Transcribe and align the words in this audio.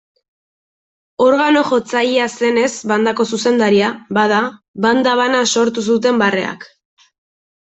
Organo-jotzailea 1.25 2.25
zenez 2.35 2.71
bandako 2.93 3.27
zuzendaria, 3.37 3.91
bada, 4.19 4.41
banda 4.87 5.15
bana 5.21 5.45
sortu 5.57 5.85
zuten 5.93 6.23
barreak. 6.25 6.67